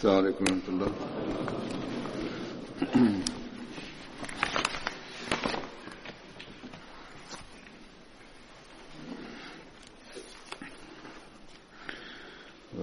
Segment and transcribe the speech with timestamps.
[0.00, 0.90] السلام عليكم ورحمة الله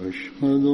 [0.08, 0.64] أشهد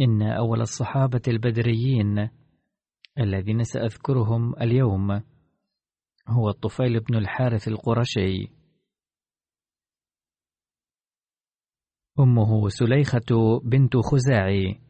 [0.00, 2.30] إن أول الصحابة البدريين
[3.18, 5.22] الذين سأذكرهم اليوم
[6.28, 8.48] هو الطفيل بن الحارث القرشي.
[12.20, 14.80] أمه سليخة بنت خزاعي.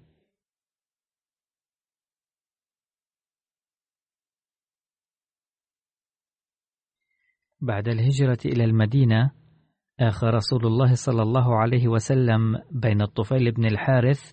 [7.60, 9.30] بعد الهجرة إلى المدينة
[10.00, 14.32] آخى رسول الله صلى الله عليه وسلم بين الطفيل بن الحارث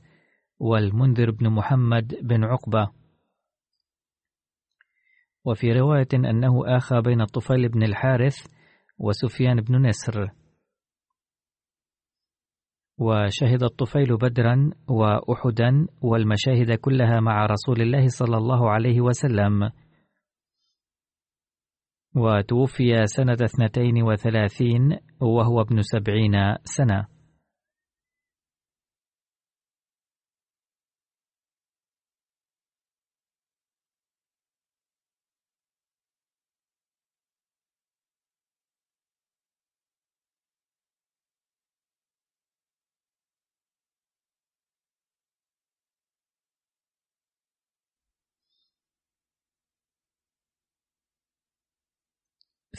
[0.60, 2.92] والمنذر بن محمد بن عقبة.
[5.46, 8.36] وفي رواية أنه آخى بين الطفيل بن الحارث
[8.98, 10.32] وسفيان بن نسر.
[12.98, 19.72] وشهد الطفيل بدرا وأحدا والمشاهد كلها مع رسول الله صلى الله عليه وسلم.
[22.16, 27.15] وتوفي سنة اثنتين وثلاثين وهو ابن سبعين سنة.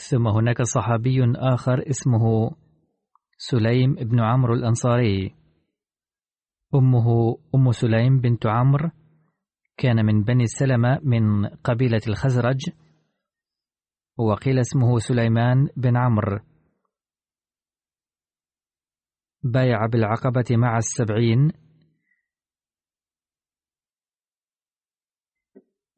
[0.09, 2.51] ثم هناك صحابي آخر اسمه
[3.37, 5.35] سليم بن عمرو الأنصاري.
[6.75, 8.91] أمه أم سليم بنت عمرو
[9.77, 12.61] كان من بني سلمة من قبيلة الخزرج
[14.17, 16.39] وقيل اسمه سليمان بن عمرو.
[19.43, 21.51] بايع بالعقبة مع السبعين.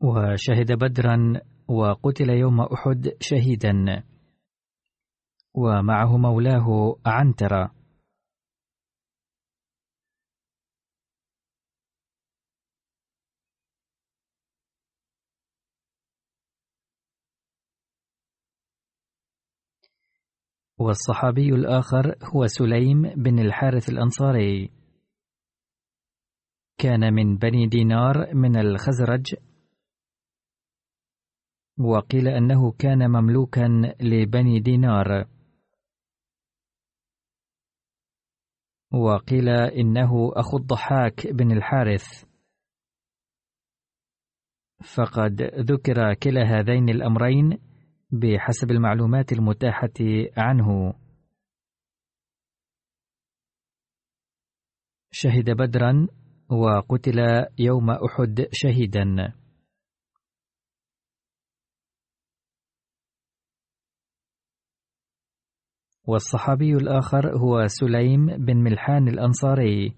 [0.02, 4.04] وشهد بدرا وقتل يوم أحد شهيدا.
[5.54, 7.76] ومعه مولاه عنترة.
[20.80, 24.72] والصحابي الآخر هو سليم بن الحارث الأنصاري.
[26.78, 29.36] كان من بني دينار من الخزرج
[31.80, 35.26] وقيل أنه كان مملوكا لبني دينار.
[38.94, 42.24] وقيل إنه أخو الضحاك بن الحارث.
[44.96, 47.58] فقد ذكر كلا هذين الأمرين
[48.12, 50.00] بحسب المعلومات المتاحة
[50.38, 50.94] عنه.
[55.12, 56.08] شهد بدرا
[56.50, 57.20] وقتل
[57.60, 59.39] يوم أحد شهيدا.
[66.10, 69.96] والصحابي الآخر هو سليم بن ملحان الأنصاري.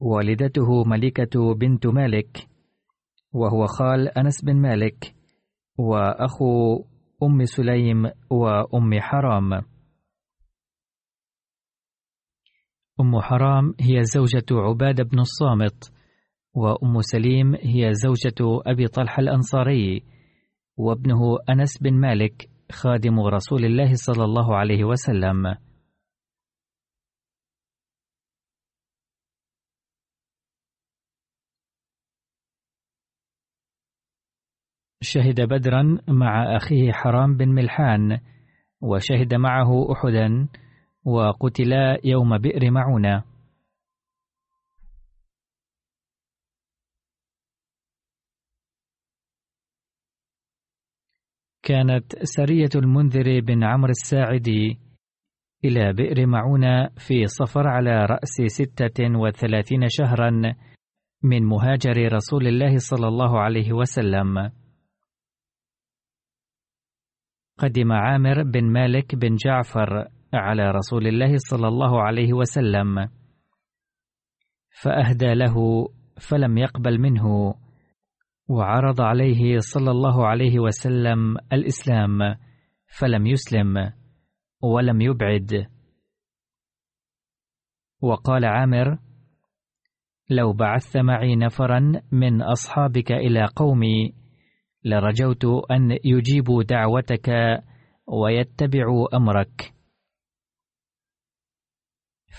[0.00, 2.48] والدته ملكة بنت مالك
[3.32, 5.14] وهو خال أنس بن مالك
[5.78, 6.84] وأخو
[7.22, 9.52] أم سليم وأم حرام.
[13.00, 15.92] أم حرام هي زوجة عبادة بن الصامت
[16.54, 20.02] وأم سليم هي زوجة أبي طلحة الأنصاري
[20.76, 25.56] وابنه أنس بن مالك خادم رسول الله صلى الله عليه وسلم.
[35.02, 38.20] شهد بدرا مع أخيه حرام بن ملحان
[38.80, 40.48] وشهد معه أحدا
[41.04, 43.33] وقتلا يوم بئر معونة.
[51.64, 54.78] كانت سرية المنذر بن عمرو الساعدي
[55.64, 60.30] إلى بئر معونة في صفر على رأس ستة وثلاثين شهرا
[61.22, 64.50] من مهاجر رسول الله صلى الله عليه وسلم.
[67.58, 73.08] قدم عامر بن مالك بن جعفر على رسول الله صلى الله عليه وسلم
[74.82, 75.54] فأهدى له
[76.20, 77.54] فلم يقبل منه.
[78.48, 82.18] وعرض عليه صلى الله عليه وسلم الإسلام
[82.98, 83.92] فلم يسلم
[84.62, 85.66] ولم يبعد.
[88.00, 88.98] وقال عامر
[90.30, 94.14] لو بعثت معي نفرا من أصحابك إلى قومي
[94.84, 97.30] لرجوت أن يجيبوا دعوتك
[98.06, 99.74] ويتبعوا أمرك.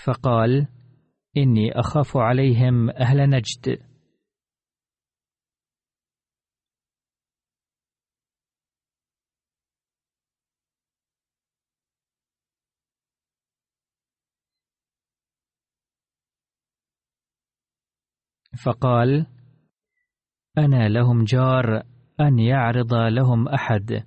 [0.04, 0.68] فقال
[1.36, 3.95] إني أخاف عليهم أهل نجد.
[18.66, 19.26] فقال
[20.58, 21.82] أنا لهم جار
[22.20, 24.04] أن يعرض لهم أحد.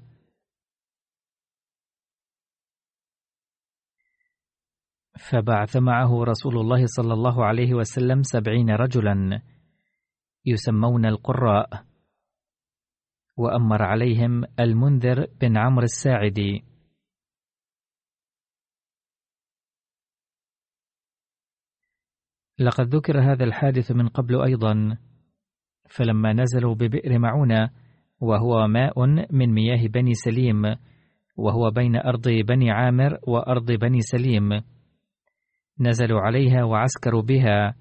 [5.20, 9.42] فبعث معه رسول الله صلى الله عليه وسلم سبعين رجلا
[10.46, 11.86] يسمون القراء
[13.38, 16.69] وأمر عليهم المنذر بن عمرو الساعدي.
[22.60, 24.98] لقد ذكر هذا الحادث من قبل أيضا
[25.90, 27.70] فلما نزلوا ببئر معونة
[28.20, 30.76] وهو ماء من مياه بني سليم
[31.38, 34.62] وهو بين أرض بني عامر وأرض بني سليم.
[35.80, 37.76] نزلوا عليها وعسكروا بها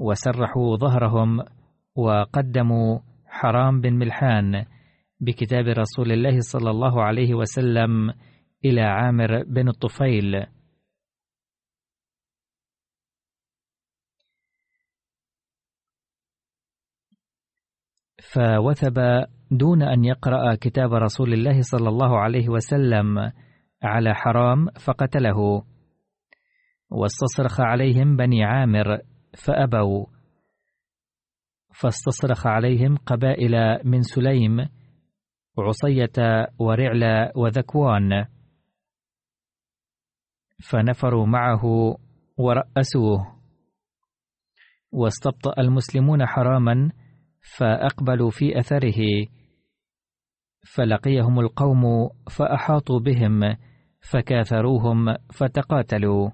[0.00, 1.40] وسرحوا ظهرهم
[1.96, 4.64] وقدموا حرام بن ملحان
[5.20, 8.12] بكتاب رسول الله صلى الله عليه وسلم
[8.64, 10.46] إلى عامر بن الطفيل.
[18.34, 23.32] فوثب دون أن يقرأ كتاب رسول الله صلى الله عليه وسلم
[23.82, 25.64] على حرام فقتله.
[26.90, 28.98] واستصرخ عليهم بني عامر
[29.44, 30.06] فأبوا.
[31.74, 34.68] فاستصرخ عليهم قبائل من سليم
[35.58, 38.24] عصية ورعل وذكوان.
[40.70, 41.64] فنفروا معه
[42.36, 43.42] ورأسوه.
[44.92, 46.90] واستبطأ المسلمون حراما
[47.42, 49.26] فأقبلوا في أثره.
[50.74, 53.56] فلقيهم القوم فأحاطوا بهم
[54.00, 56.30] فكاثروهم فتقاتلوا.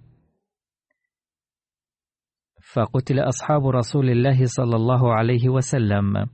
[2.72, 6.26] فقتل أصحاب رسول الله صلى الله عليه وسلم.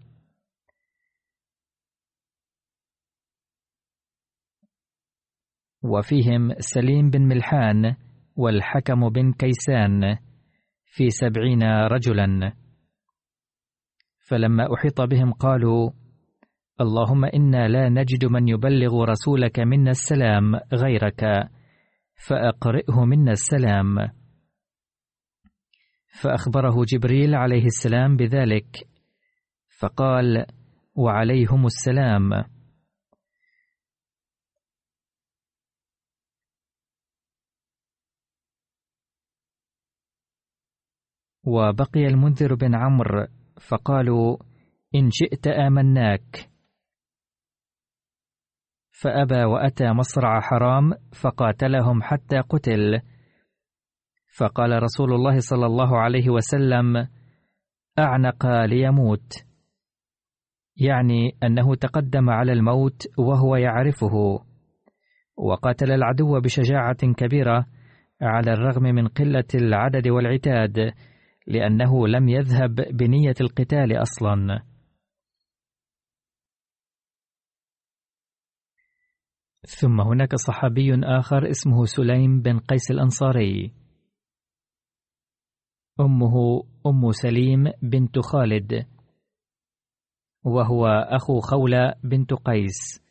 [5.83, 7.97] وفيهم سليم بن ملحان
[8.37, 10.17] والحكم بن كيسان
[10.87, 12.64] في سبعين رجلا.
[14.25, 15.91] فلما أحيط بهم قالوا
[16.81, 21.25] اللهم إنا لا نجد من يبلغ رسولك منا السلام غيرك
[22.27, 24.11] فأقرئه منا السلام.
[26.21, 28.89] فأخبره جبريل عليه السلام بذلك
[29.79, 30.47] فقال
[30.95, 32.45] وعليهم السلام.
[41.47, 43.27] وبقي المنذر بن عمرو
[43.69, 44.37] فقالوا
[44.95, 46.51] إن شئت آمناك.
[49.03, 50.93] فأبى وأتى مصرع حرام
[51.23, 53.01] فقاتلهم حتى قتل.
[54.39, 57.09] فقال رسول الله صلى الله عليه وسلم
[57.99, 59.45] أعنق ليموت.
[60.77, 64.45] يعني أنه تقدم على الموت وهو يعرفه.
[65.37, 67.67] وقاتل العدو بشجاعة كبيرة
[68.23, 70.95] على الرغم من قلة العدد والعتاد.
[71.47, 74.63] لأنه لم يذهب بنية القتال أصلا.
[79.67, 83.73] ثم هناك صحابي آخر اسمه سليم بن قيس الأنصاري.
[86.01, 88.87] أمه أم سليم بنت خالد.
[90.45, 93.03] وهو أخو خولة بنت قيس.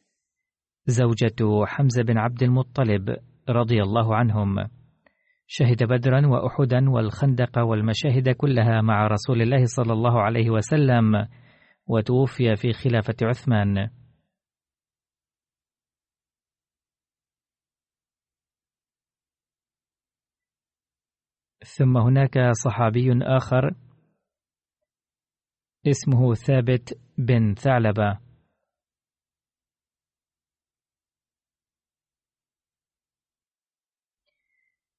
[0.87, 3.17] زوجة حمزة بن عبد المطلب
[3.49, 4.82] رضي الله عنهم.
[5.47, 11.27] شهد بدرا وأحدا والخندق والمشاهد كلها مع رسول الله صلى الله عليه وسلم
[11.87, 13.89] وتوفي في خلافة عثمان.
[21.77, 23.75] ثم هناك صحابي آخر
[25.87, 28.32] اسمه ثابت بن ثعلبة.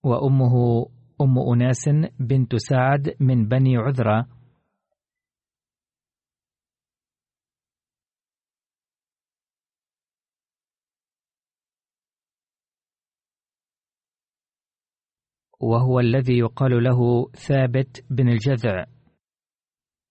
[0.04, 0.86] وأمه
[1.20, 1.88] أم أناس
[2.20, 4.26] بنت سعد من بني عذرة.
[15.60, 18.84] وهو الذي يقال له ثابت بن الجذع.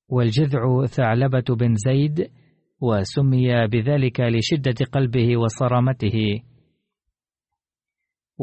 [0.10, 2.32] والجذع ثعلبة بن زيد
[2.82, 6.44] وسمي بذلك لشدة قلبه وصرامته.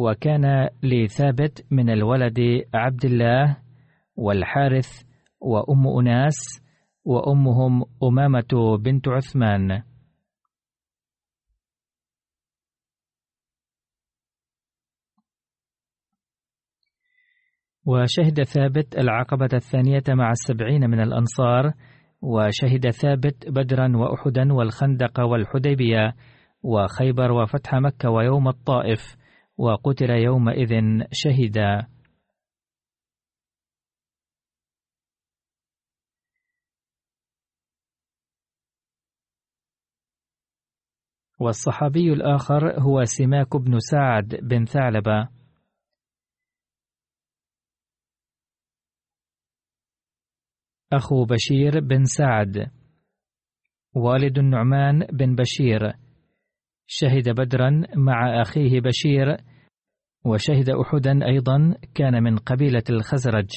[0.00, 2.40] وكان لثابت من الولد
[2.74, 3.56] عبد الله
[4.16, 5.02] والحارث
[5.40, 6.62] وأم أناس
[7.04, 9.82] وأمهم أمامة بنت عثمان.
[17.86, 21.72] وشهد ثابت العقبة الثانية مع السبعين من الأنصار
[22.22, 26.14] وشهد ثابت بدرا وأحدا والخندق والحديبية
[26.62, 29.19] وخيبر وفتح مكة ويوم الطائف.
[29.60, 30.72] وقتل يومئذ
[31.12, 31.86] شهيدا.
[41.40, 45.28] والصحابي الآخر هو سماك بن سعد بن ثعلبة.
[50.92, 52.70] أخو بشير بن سعد.
[53.94, 55.92] والد النعمان بن بشير.
[56.86, 59.49] شهد بدرا مع أخيه بشير
[60.24, 63.48] وشهد أحدا أيضا كان من قبيلة الخزرج.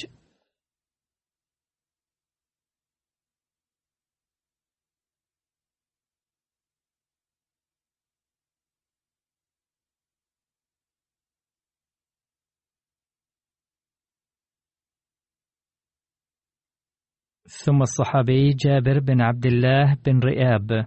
[17.48, 20.86] ثم الصحابي جابر بن عبد الله بن رئاب.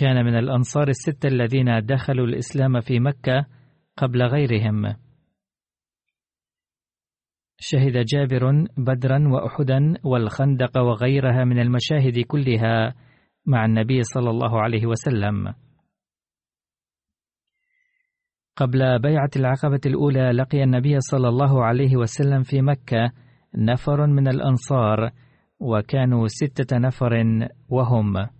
[0.00, 3.46] كان من الأنصار الستة الذين دخلوا الإسلام في مكة
[3.96, 4.94] قبل غيرهم.
[7.58, 12.94] شهد جابر بدرا وأحدا والخندق وغيرها من المشاهد كلها
[13.46, 15.54] مع النبي صلى الله عليه وسلم.
[18.56, 23.12] قبل بيعة العقبة الأولى لقي النبي صلى الله عليه وسلم في مكة
[23.54, 25.10] نفر من الأنصار
[25.58, 27.24] وكانوا ستة نفر
[27.68, 28.39] وهم.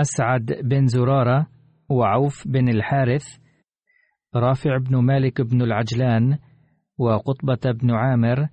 [0.00, 1.46] أسعد بن زرارة
[1.88, 3.26] وعوف بن الحارث
[4.34, 6.38] رافع بن مالك بن العجلان
[6.98, 8.48] وقطبة بن عامر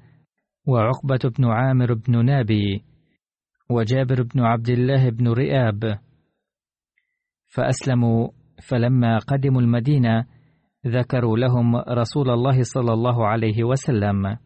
[0.67, 2.83] وعقبة بن عامر بن نابي
[3.69, 5.99] وجابر بن عبد الله بن رئاب.
[7.55, 8.29] فأسلموا
[8.69, 10.25] فلما قدموا المدينة
[10.87, 14.37] ذكروا لهم رسول الله صلى الله عليه وسلم.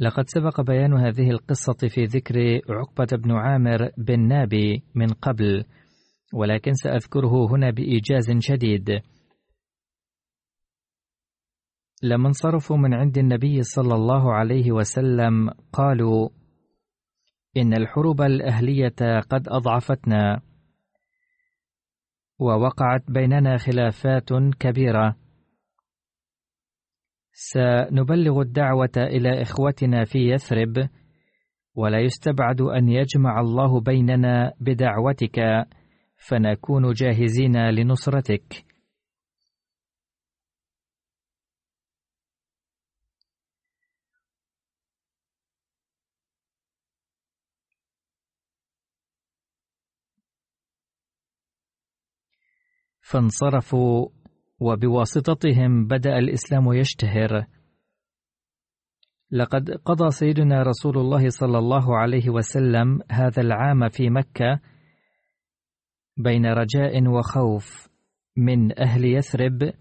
[0.00, 5.64] لقد سبق بيان هذه القصة في ذكر عقبة بن عامر بن نابي من قبل
[6.32, 9.00] ولكن سأذكره هنا بإيجاز شديد.
[12.02, 16.28] لما انصرفوا من عند النبي صلى الله عليه وسلم قالوا
[17.56, 20.40] إن الحروب الأهلية قد أضعفتنا
[22.38, 24.28] ووقعت بيننا خلافات
[24.60, 25.23] كبيرة.
[27.36, 30.88] سنبلغ الدعوة إلى إخوتنا في يثرب
[31.74, 35.66] ولا يستبعد أن يجمع الله بيننا بدعوتك
[36.16, 38.64] فنكون جاهزين لنصرتك.
[53.00, 54.08] فانصرفوا
[54.64, 57.46] وبواسطتهم بدأ الإسلام يشتهر.
[59.30, 64.60] لقد قضى سيدنا رسول الله صلى الله عليه وسلم هذا العام في مكة
[66.16, 67.88] بين رجاء وخوف
[68.36, 69.72] من أهل يثرب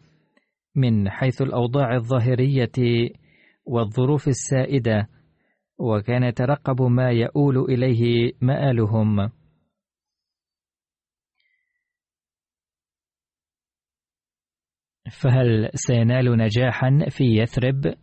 [0.75, 3.09] من حيث الأوضاع الظاهرية
[3.65, 5.07] والظروف السائدة
[5.77, 9.29] وكان يترقب ما يؤول إليه مآلهم.
[15.11, 17.95] فهل سينال نجاحا في يثرب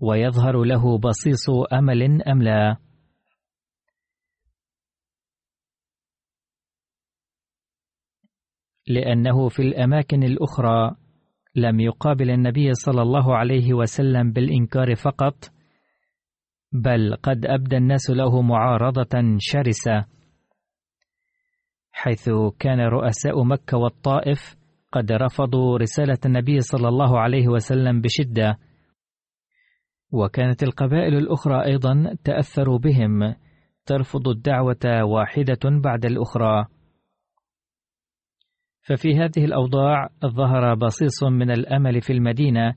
[0.00, 2.76] ويظهر له بصيص أمل أم لا؟
[8.86, 10.96] لأنه في الأماكن الأخرى
[11.54, 15.34] لم يقابل النبي صلى الله عليه وسلم بالإنكار فقط
[16.72, 20.06] بل قد أبدى الناس له معارضة شرسة
[21.92, 24.55] حيث كان رؤساء مكة والطائف
[24.92, 28.58] قد رفضوا رسالة النبي صلى الله عليه وسلم بشدة.
[30.12, 33.34] وكانت القبائل الأخرى أيضا تأثروا بهم.
[33.86, 36.66] ترفض الدعوة واحدة بعد الأخرى.
[38.82, 42.74] ففي هذه الأوضاع ظهر بصيص من الأمل في المدينة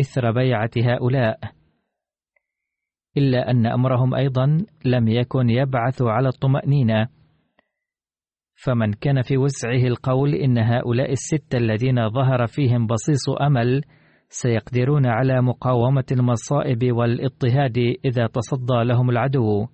[0.00, 1.38] إثر بيعة هؤلاء.
[3.16, 7.08] إلا أن أمرهم أيضا لم يكن يبعث على الطمأنينة.
[8.64, 13.82] فمن كان في وسعه القول إن هؤلاء الستة الذين ظهر فيهم بصيص أمل
[14.28, 19.66] سيقدرون على مقاومة المصائب والاضطهاد إذا تصدى لهم العدو.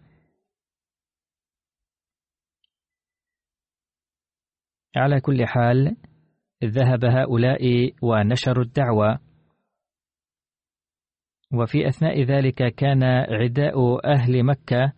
[4.97, 5.97] على كل حال
[6.64, 9.18] ذهب هؤلاء ونشروا الدعوة.
[11.52, 14.92] وفي أثناء ذلك كان عداء أهل مكة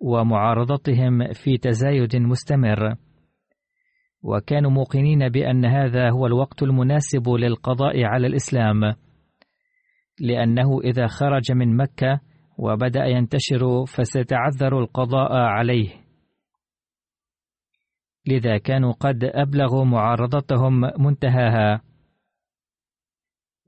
[0.00, 3.05] ومعارضتهم في تزايد مستمر.
[4.26, 8.94] وكانوا موقنين بأن هذا هو الوقت المناسب للقضاء على الإسلام.
[10.20, 12.20] لأنه إذا خرج من مكة
[12.58, 15.90] وبدأ ينتشر فسيتعذر القضاء عليه.
[18.26, 21.82] لذا كانوا قد أبلغوا معارضتهم منتهاها.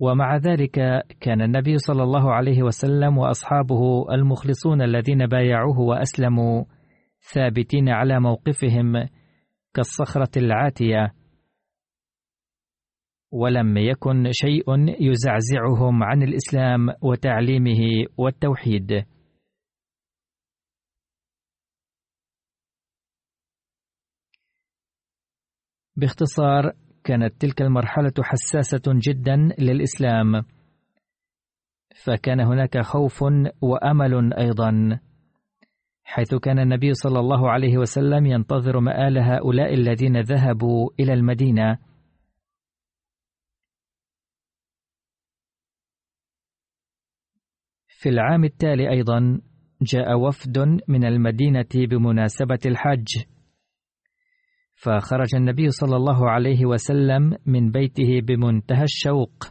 [0.01, 6.65] ومع ذلك كان النبي صلى الله عليه وسلم وأصحابه المخلصون الذين بايعوه وأسلموا
[7.35, 9.09] ثابتين على موقفهم
[9.79, 11.15] كالصخرة العاتية.
[13.33, 14.65] ولم يكن شيء
[15.01, 19.05] يزعزعهم عن الإسلام وتعليمه والتوحيد.
[25.97, 26.73] باختصار
[27.05, 30.43] كانت تلك المرحلة حساسة جدا للإسلام.
[32.05, 33.23] فكان هناك خوف
[33.63, 35.01] وأمل أيضا.
[36.11, 41.79] حيث كان النبي صلى الله عليه وسلم ينتظر مآل هؤلاء الذين ذهبوا إلى المدينة.
[47.89, 49.41] في العام التالي أيضا
[49.83, 53.07] جاء وفد من المدينة بمناسبة الحج.
[54.75, 59.45] فخرج النبي صلى الله عليه وسلم من بيته بمنتهى الشوق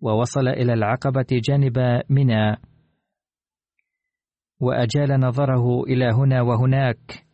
[0.00, 2.69] ووصل إلى العقبة جانب منى.
[4.60, 7.26] وأجال نظره إلى هنا وهناك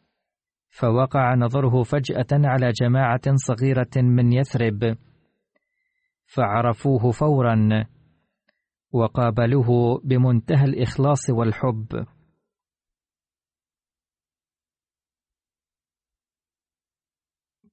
[0.69, 4.97] فوقع نظره فجأة على جماعة صغيرة من يثرب
[6.25, 7.87] فعرفوه فورا
[8.93, 12.07] وقابلوه بمنتهى الإخلاص والحب.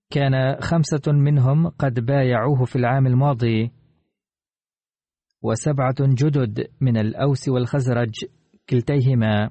[0.09, 3.71] كان خمسة منهم قد بايعوه في العام الماضي
[5.41, 8.25] وسبعة جدد من الأوس والخزرج
[8.69, 9.49] كلتيهما.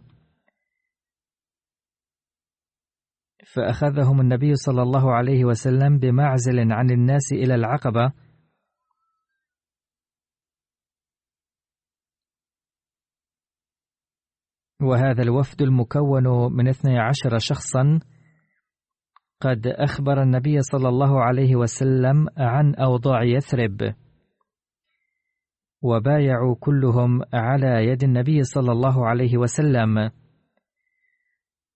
[3.54, 8.12] فأخذهم النبي صلى الله عليه وسلم بمعزل عن الناس إلى العقبة.
[14.82, 18.00] وهذا الوفد المكون من اثني عشر شخصا.
[19.40, 23.94] قد أخبر النبي صلى الله عليه وسلم عن أوضاع يثرب.
[25.82, 30.10] وبايعوا كلهم على يد النبي صلى الله عليه وسلم.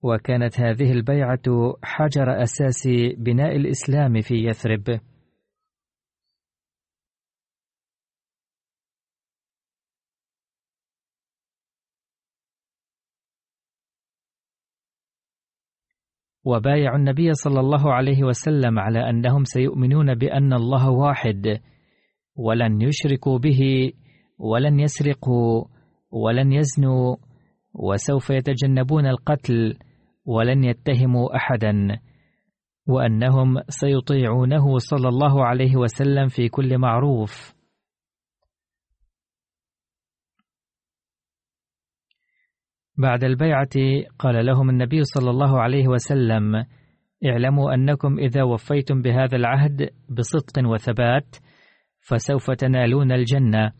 [0.02, 2.88] وكانت هذه البيعة حجر أساس
[3.18, 5.00] بناء الإسلام في يثرب.
[16.44, 21.60] وبايعوا النبي صلى الله عليه وسلم على أنهم سيؤمنون بأن الله واحد.
[22.36, 23.92] ولن يشركوا به
[24.38, 25.64] ولن يسرقوا
[26.10, 27.16] ولن يزنوا
[27.74, 29.78] وسوف يتجنبون القتل
[30.24, 32.00] ولن يتهموا أحدا
[32.86, 37.56] وأنهم سيطيعونه صلى الله عليه وسلم في كل معروف.
[42.98, 43.68] بعد البيعة
[44.18, 46.64] قال لهم النبي صلى الله عليه وسلم
[47.24, 51.36] اعلموا أنكم إذا وفيتم بهذا العهد بصدق وثبات
[52.08, 53.72] فسوف تنالون الجنة.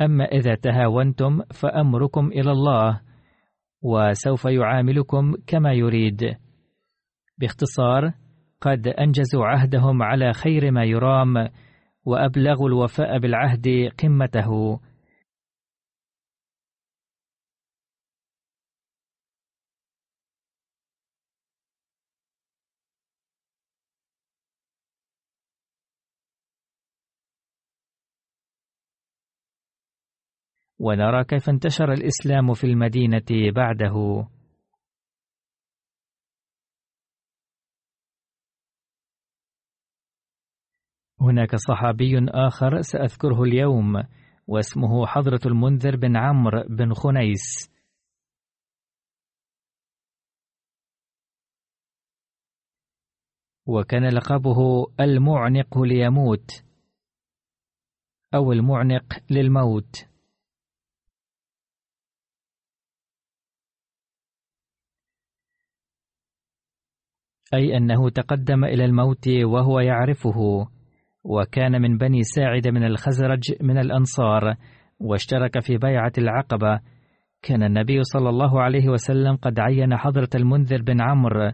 [0.00, 3.00] أما إذا تهاونتم فأمركم إلى الله
[3.82, 6.36] وسوف يعاملكم كما يريد.
[7.38, 8.12] باختصار
[8.60, 11.48] قد أنجزوا عهدهم على خير ما يرام
[12.04, 14.80] وأبلغوا الوفاء بالعهد قمته.
[30.80, 34.26] ونرى كيف انتشر الإسلام في المدينة بعده.
[41.20, 44.02] هناك صحابي آخر سأذكره اليوم
[44.46, 47.70] واسمه حضرة المنذر بن عمرو بن خنيس.
[53.66, 56.64] وكان لقبه المعنق ليموت
[58.34, 60.09] أو المعنق للموت.
[67.54, 70.66] أي أنه تقدم إلى الموت وهو يعرفه
[71.24, 74.54] وكان من بني ساعد من الخزرج من الأنصار
[75.00, 76.80] واشترك في بيعة العقبة.
[77.42, 81.52] كان النبي صلى الله عليه وسلم قد عين حضرة المنذر بن عمرو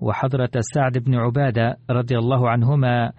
[0.00, 3.12] وحضرة سعد بن عبادة رضي الله عنهما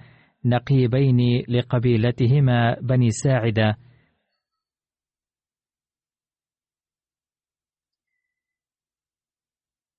[0.45, 3.77] نقيبين لقبيلتهما بني ساعدة.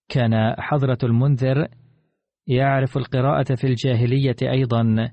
[0.08, 1.68] كان حضرة المنذر
[2.46, 5.12] يعرف القراءة في الجاهلية أيضا.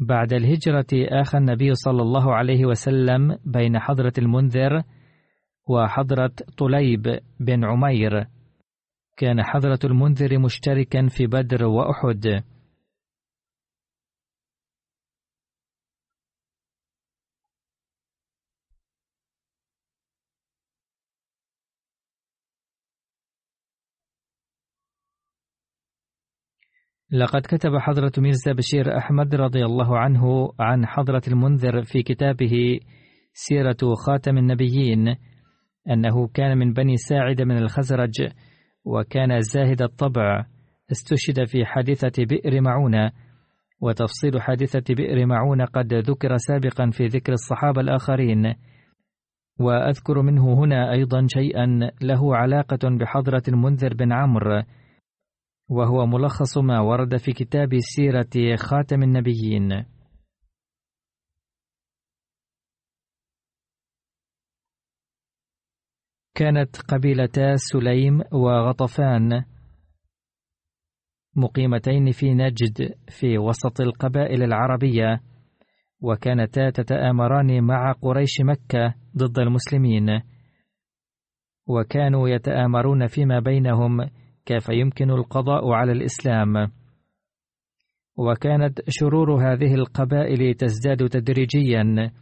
[0.00, 4.82] بعد الهجرة آخى النبي صلى الله عليه وسلم بين حضرة المنذر
[5.68, 8.26] وحضرة طليب بن عمير.
[9.16, 12.42] كان حضرة المنذر مشتركا في بدر وأحد.
[27.16, 32.80] لقد كتب حضرة ميرزا بشير أحمد رضي الله عنه عن حضرة المنذر في كتابه
[33.32, 35.16] سيرة خاتم النبيين
[35.90, 38.28] أنه كان من بني ساعد من الخزرج
[38.84, 40.44] وكان زاهد الطبع
[40.92, 43.10] استشهد في حادثة بئر معونة
[43.80, 48.54] وتفصيل حادثة بئر معونة قد ذكر سابقا في ذكر الصحابة الآخرين.
[49.60, 54.62] وأذكر منه هنا أيضا شيئا له علاقة بحضرة المنذر بن عمرو
[55.68, 59.84] وهو ملخص ما ورد في كتاب سيرة خاتم النبيين.
[66.34, 69.44] كانت قبيلتا سليم وغطفان
[71.36, 75.20] مقيمتين في نجد في وسط القبائل العربية
[76.00, 80.22] وكانتا تتآمران مع قريش مكة ضد المسلمين.
[81.66, 84.10] وكانوا يتآمرون فيما بينهم
[84.46, 86.70] كيف يمكن القضاء على الإسلام؟
[88.16, 92.12] وكانت شرور هذه القبائل تزداد تدريجيا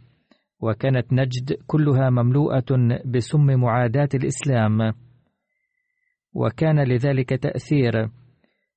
[0.59, 2.65] وكانت نجد كلها مملوءة
[3.05, 4.93] بسم معاداة الإسلام.
[6.33, 8.09] وكان لذلك تأثير.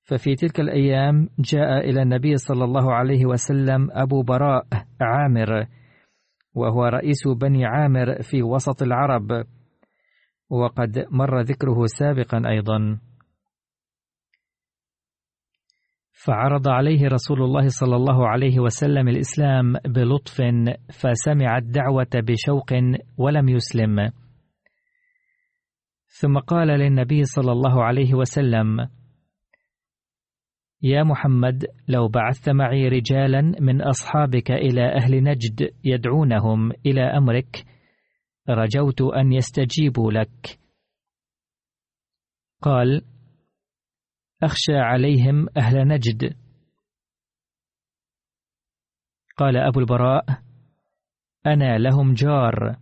[0.05, 4.67] ففي تلك الأيام جاء إلى النبي صلى الله عليه وسلم أبو براء
[5.01, 5.67] عامر
[6.55, 9.45] وهو رئيس بني عامر في وسط العرب.
[10.51, 12.99] وقد مر ذكره سابقا أيضا.
[16.25, 20.43] فعرض عليه رسول الله صلى الله عليه وسلم الإسلام بلطف
[20.93, 22.73] فسمع الدعوة بشوق
[23.19, 24.11] ولم يسلم.
[26.21, 28.89] ثم قال للنبي صلى الله عليه وسلم
[30.83, 37.65] يا محمد لو بعثت معي رجالا من أصحابك إلى أهل نجد يدعونهم إلى أمرك
[38.49, 40.59] رجوت أن يستجيبوا لك.
[42.63, 43.03] قال
[44.43, 46.37] أخشى عليهم أهل نجد.
[49.37, 50.25] قال أبو البراء
[51.47, 52.79] أنا لهم جار.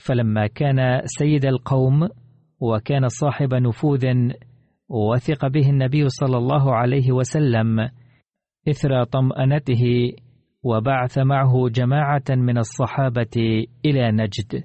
[0.00, 2.08] فلما كان سيد القوم
[2.60, 4.06] وكان صاحب نفوذ
[4.88, 7.90] وثق به النبي صلى الله عليه وسلم
[8.68, 10.12] إثر طمأنته
[10.64, 14.64] وبعث معه جماعة من الصحابة إلى نجد.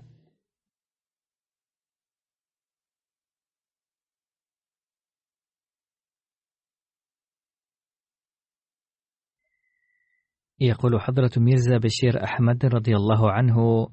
[10.62, 13.88] يقول حضرة ميرزا بشير أحمد رضي الله عنه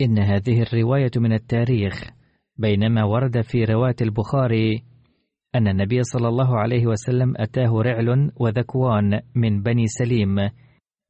[0.00, 2.10] إن هذه الرواية من التاريخ
[2.56, 4.84] بينما ورد في رواية البخاري
[5.54, 10.50] أن النبي صلى الله عليه وسلم أتاه رعل وذكوان من بني سليم.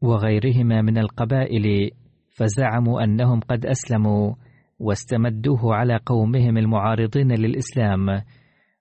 [0.05, 1.90] وغيرهما من القبائل
[2.37, 4.35] فزعموا أنهم قد أسلموا
[4.79, 8.23] واستمدوه على قومهم المعارضين للإسلام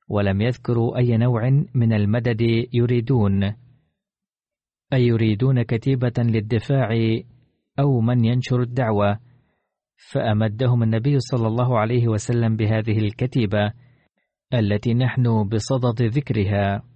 [0.10, 2.42] ولم يذكروا أي نوع من المدد
[2.74, 3.44] يريدون.
[4.94, 6.90] أي يريدون كتيبة للدفاع
[7.80, 9.20] أو من ينشر الدعوة.
[10.12, 13.74] فأمدهم النبي صلى الله عليه وسلم بهذه الكتيبة
[14.54, 16.93] التي نحن بصدد ذكرها.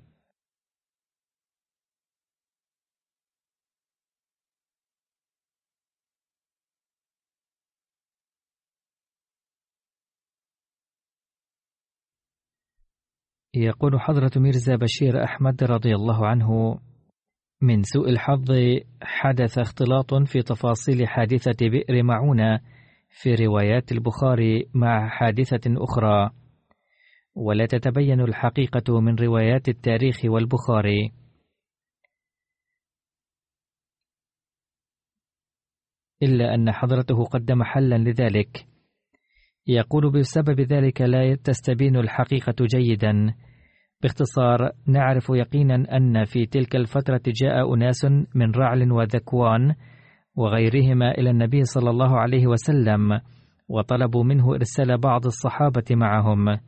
[13.64, 16.80] يقول حضرة ميرزا بشير أحمد رضي الله عنه
[17.62, 18.52] من سوء الحظ
[19.02, 22.60] حدث اختلاط في تفاصيل حادثة بئر معونة
[23.10, 26.30] في روايات البخاري مع حادثة أخرى.
[27.36, 31.12] ولا تتبين الحقيقة من روايات التاريخ والبخاري.
[36.24, 38.68] إلا أن حضرته قدم حلا لذلك.
[39.68, 43.36] يقول بسبب ذلك لا تستبين الحقيقة جيدا
[44.04, 48.06] باختصار نعرف يقينا أن في تلك الفترة جاء أناس
[48.36, 49.76] من رعل وذكوان
[50.36, 53.20] وغيرهما إلى النبي صلى الله عليه وسلم
[53.70, 56.60] وطلبوا منه إرسال بعض الصحابة معهم.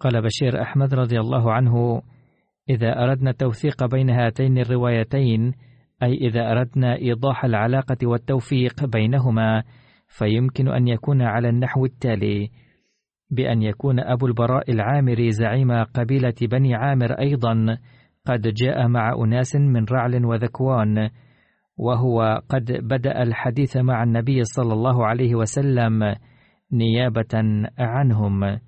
[0.00, 2.02] قال بشير أحمد رضي الله عنه
[2.70, 5.52] إذا أردنا التوثيق بين هاتين الروايتين
[6.02, 9.62] أي إذا أردنا إيضاح العلاقة والتوفيق بينهما
[10.08, 12.50] فيمكن أن يكون على النحو التالي.
[13.32, 17.78] بأن يكون أبو البراء العامري زعيم قبيلة بني عامر أيضا
[18.26, 21.10] قد جاء مع أناس من رعل وذكوان
[21.76, 26.14] وهو قد بدأ الحديث مع النبي صلى الله عليه وسلم
[26.72, 28.58] نيابة عنهم.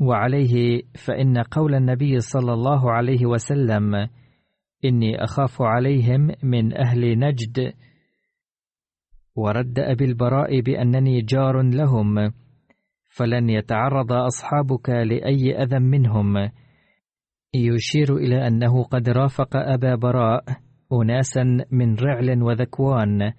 [0.00, 3.94] وعليه فإن قول النبي صلى الله عليه وسلم
[4.84, 7.72] إني أخاف عليهم من أهل نجد
[9.36, 12.32] ورد أبي البراء بأنني جار لهم
[13.08, 16.50] فلن يتعرض أصحابك لأي أذى منهم.
[17.54, 20.44] يشير إلى أنه قد رافق أبا براء
[20.92, 23.32] أناسا من رعل وذكوان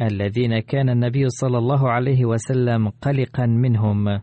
[0.00, 4.22] الذين كان النبي صلى الله عليه وسلم قلقا منهم.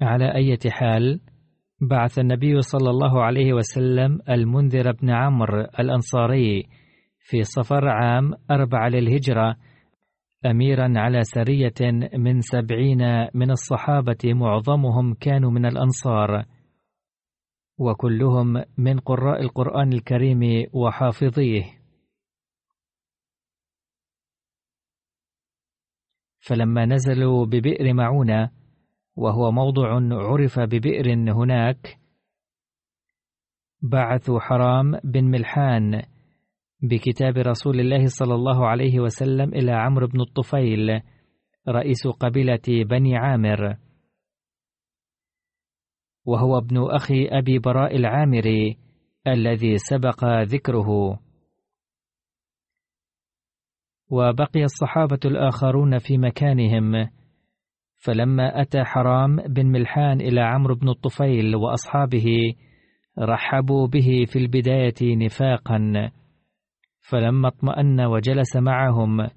[0.00, 1.20] على أي حال
[1.80, 6.68] بعث النبي صلى الله عليه وسلم المنذر بن عمرو الأنصاري
[7.18, 9.56] في صفر عام أربع للهجرة
[10.46, 16.44] أميرا على سرية من سبعين من الصحابة معظمهم كانوا من الأنصار.
[17.78, 21.64] وكلهم من قراء القرآن الكريم وحافظيه.
[26.38, 28.50] فلما نزلوا ببئر معونة
[29.16, 31.98] وهو موضع عرف ببئر هناك.
[33.82, 36.02] بعثوا حرام بن ملحان
[36.82, 41.00] بكتاب رسول الله صلى الله عليه وسلم إلى عمرو بن الطفيل
[41.68, 43.76] رئيس قبيلة بني عامر.
[46.24, 48.78] وهو ابن أخي أبي براء العامري
[49.26, 51.20] الذي سبق ذكره.
[54.10, 57.15] وبقي الصحابة الآخرون في مكانهم.
[58.04, 62.26] فلما أتى حرام بن ملحان إلى عمرو بن الطفيل وأصحابه
[63.18, 66.10] رحبوا به في البداية نفاقا.
[67.10, 69.28] فلما اطمأن وجلس معهم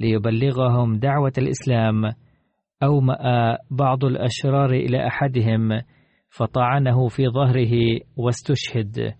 [0.00, 2.12] ليبلغهم دعوة الإسلام
[2.82, 5.80] أومأ بعض الأشرار إلى أحدهم
[6.30, 9.14] فطعنه في ظهره واستشهد.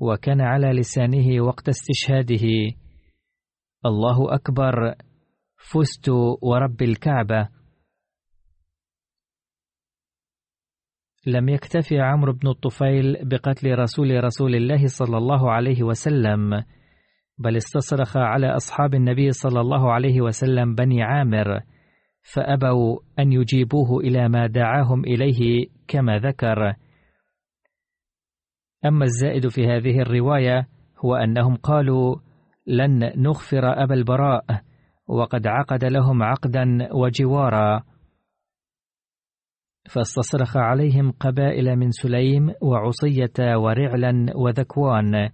[0.00, 2.46] وكان على لسانه وقت استشهاده.
[3.86, 4.94] الله أكبر
[5.56, 6.08] فزت
[6.42, 7.48] ورب الكعبة.
[11.26, 16.64] لم يكتفي عمرو بن الطفيل بقتل رسول رسول الله صلى الله عليه وسلم
[17.38, 21.60] بل استصرخ على أصحاب النبي صلى الله عليه وسلم بني عامر
[22.22, 26.74] فأبوا أن يجيبوه إلى ما دعاهم إليه كما ذكر.
[28.84, 30.68] أما الزائد في هذه الرواية
[31.04, 32.16] هو أنهم قالوا
[32.66, 34.44] لن نغفر أبا البراء
[35.06, 37.82] وقد عقد لهم عقدا وجوارا.
[39.90, 45.28] فاستصرخ عليهم قبائل من سليم وعصية ورعلا وذكوان.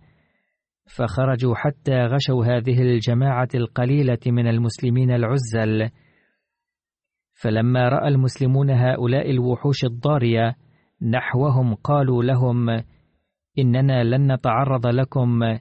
[0.96, 5.90] فخرجوا حتى غشوا هذه الجماعة القليلة من المسلمين العزل.
[7.35, 10.54] فلما رأى المسلمون هؤلاء الوحوش الضارية
[11.02, 12.82] نحوهم قالوا لهم
[13.59, 15.59] إننا لن نتعرض لكم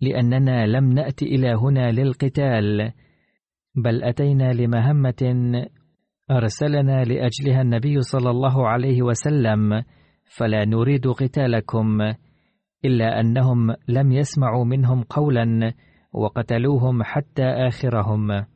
[0.00, 2.92] لأننا لم نأت إلى هنا للقتال
[3.74, 5.32] بل أتينا لمهمة
[6.30, 9.82] أرسلنا لأجلها النبي صلى الله عليه وسلم
[10.36, 12.00] فلا نريد قتالكم
[12.84, 15.72] إلا أنهم لم يسمعوا منهم قولا
[16.12, 18.46] وقتلوهم حتى آخرهم.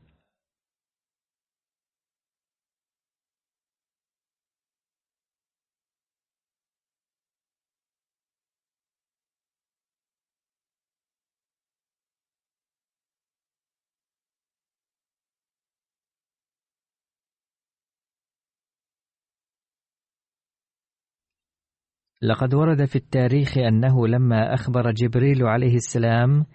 [22.25, 26.47] لقد ورد في التاريخ أنه لما أخبر جبريل عليه السلام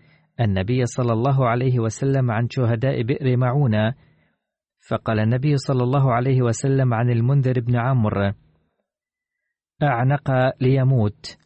[0.41, 3.93] النبي صلى الله عليه وسلم عن شهداء بئر معونة
[4.89, 8.31] فقال النبي صلى الله عليه وسلم عن المنذر بن عمرو
[9.83, 11.37] أعنق ليموت.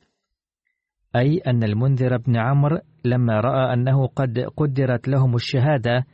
[1.16, 6.06] أي أن المنذر بن عمرو لما رأى أنه قد قدرت لهم الشهادة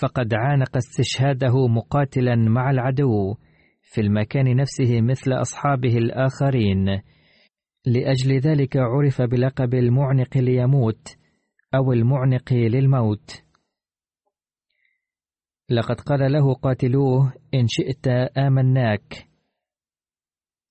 [0.00, 3.34] فقد عانق استشهاده مقاتلا مع العدو
[3.82, 7.02] في المكان نفسه مثل أصحابه الآخرين.
[7.86, 11.16] لأجل ذلك عرف بلقب المعنق ليموت
[11.74, 13.42] أو المعنق للموت.
[15.70, 19.28] لقد قال له قاتلوه إن شئت آمناك.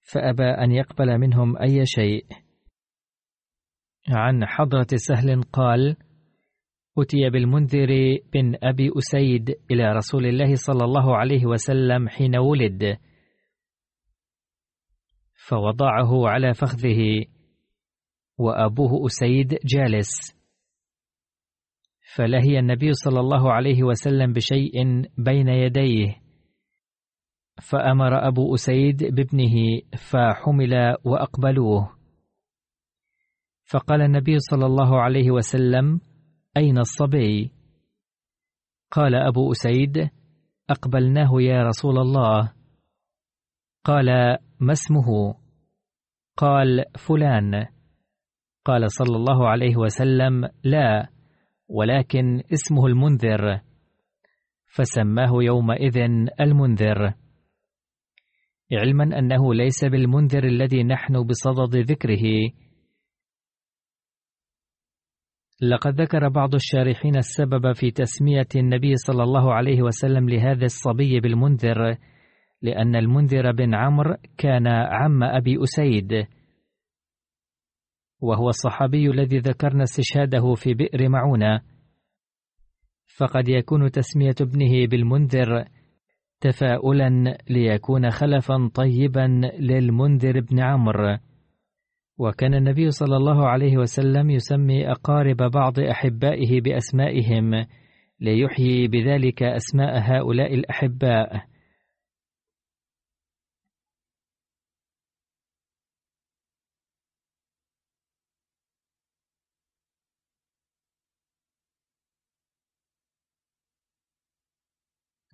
[0.02, 2.26] فأبى أن يقبل منهم أي شيء.
[4.10, 5.98] عن حضرة سهل قال
[6.98, 12.98] أتي بالمنذر بن أبي أسيد إلى رسول الله صلى الله عليه وسلم حين ولد.
[15.48, 17.26] فوضعه على فخذه.
[18.38, 20.36] وأبوه أسيد جالس.
[22.16, 24.84] فلهي النبي صلى الله عليه وسلم بشيء
[25.18, 26.22] بين يديه.
[27.62, 29.82] فأمر أبو أسيد بابنه
[30.12, 31.96] فحمل وأقبلوه.
[33.64, 36.00] فقال النبي صلى الله عليه وسلم
[36.58, 37.52] أين الصبي؟
[38.92, 40.10] قال أبو أسيد
[40.70, 42.55] أقبلناه يا رسول الله.
[43.86, 45.36] قال ما اسمه؟
[46.38, 47.66] قال فلان.
[48.66, 51.10] قال صلى الله عليه وسلم لا
[51.68, 53.62] ولكن اسمه المنذر.
[54.66, 55.98] فسماه يومئذ
[56.40, 57.14] المنذر.
[58.72, 62.52] علما أنه ليس بالمنذر الذي نحن بصدد ذكره.
[65.62, 71.98] لقد ذكر بعض الشارحين السبب في تسمية النبي صلى الله عليه وسلم لهذا الصبي بالمنذر.
[72.66, 76.26] لأن المنذر بن عمرو كان عم أبي أسيد
[78.22, 81.62] وهو الصحابي الذي ذكرنا استشهاده في بئر معونة.
[83.18, 85.66] فقد يكون تسمية ابنه بالمنذر
[86.42, 91.18] تفاؤلا ليكون خلفا طيبا للمنذر بن عمرو.
[92.18, 97.66] وكان النبي صلى الله عليه وسلم يسمي أقارب بعض أحبائه بأسمائهم
[98.20, 101.55] ليحيي بذلك أسماء هؤلاء الأحباء.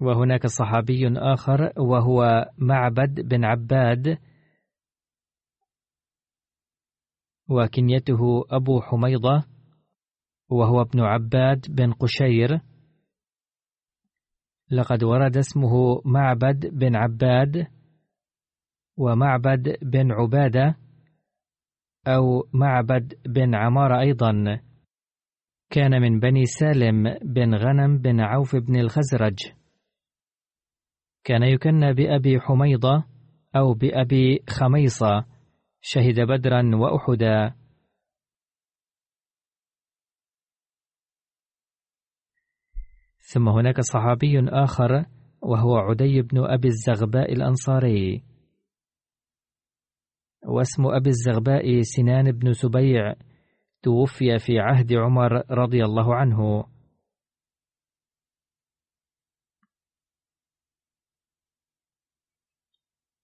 [0.02, 4.18] وهناك صحابي آخر وهو معبد بن عباد
[7.50, 9.44] وكنيته أبو حميضة
[10.50, 12.60] وهو ابن عباد بن قشير.
[14.72, 17.68] لقد ورد اسمه معبد بن عباد
[18.98, 20.76] ومعبد بن عبادة
[22.08, 24.62] أو معبد بن عمار أيضا.
[25.70, 29.61] كان من بني سالم بن غنم بن عوف بن الخزرج.
[31.24, 33.04] كان يكنى بأبي حميضة
[33.56, 35.26] أو بأبي خميصة.
[35.82, 37.56] شهد بدرا وأحدا.
[43.34, 45.06] ثم هناك صحابي آخر
[45.42, 48.24] وهو عدي بن أبي الزغباء الأنصاري.
[50.48, 53.14] واسم أبي الزغباء سنان بن سبيع
[53.84, 56.71] توفي في عهد عمر رضي الله عنه.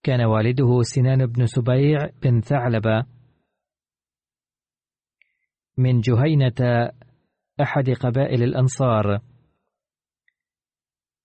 [0.08, 3.04] كان والده سنان بن سبيع بن ثعلبة
[5.78, 6.92] من جهينة
[7.62, 9.20] أحد قبائل الأنصار.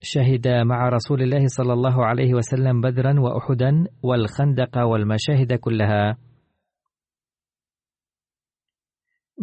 [0.01, 6.19] شهد مع رسول الله صلى الله عليه وسلم بدرا وأحدا والخندق والمشاهد كلها.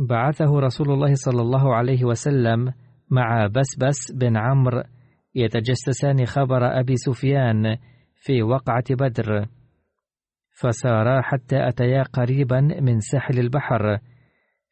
[0.10, 2.74] بعثه رسول الله صلى الله عليه وسلم
[3.10, 4.84] مع بسبس بن عمرو
[5.36, 7.78] يتجسسان خبر أبي سفيان
[8.20, 9.46] في وقعة بدر.
[10.62, 14.00] فسارا حتى أتيا قريبا من ساحل البحر.